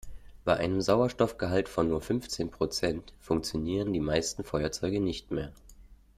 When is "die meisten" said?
3.93-4.43